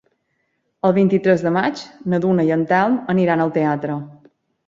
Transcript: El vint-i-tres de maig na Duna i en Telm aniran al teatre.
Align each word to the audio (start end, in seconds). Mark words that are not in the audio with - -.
El 0.87 0.95
vint-i-tres 0.97 1.43
de 1.47 1.51
maig 1.57 1.83
na 2.13 2.21
Duna 2.25 2.47
i 2.49 2.51
en 2.57 2.65
Telm 2.73 2.97
aniran 3.15 3.45
al 3.47 3.55
teatre. 3.59 4.01